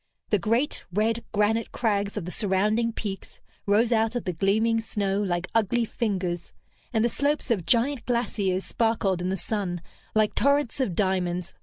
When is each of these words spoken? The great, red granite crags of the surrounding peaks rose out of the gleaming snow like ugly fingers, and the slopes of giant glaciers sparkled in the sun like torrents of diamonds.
The 0.31 0.39
great, 0.39 0.83
red 0.91 1.23
granite 1.31 1.71
crags 1.71 2.17
of 2.17 2.25
the 2.25 2.31
surrounding 2.31 2.91
peaks 2.91 3.39
rose 3.67 3.91
out 3.91 4.15
of 4.15 4.23
the 4.23 4.33
gleaming 4.33 4.81
snow 4.81 5.21
like 5.21 5.45
ugly 5.53 5.85
fingers, 5.85 6.53
and 6.91 7.05
the 7.05 7.07
slopes 7.07 7.51
of 7.51 7.67
giant 7.67 8.07
glaciers 8.07 8.65
sparkled 8.65 9.21
in 9.21 9.29
the 9.29 9.37
sun 9.37 9.79
like 10.15 10.33
torrents 10.33 10.79
of 10.79 10.95
diamonds. 10.95 11.53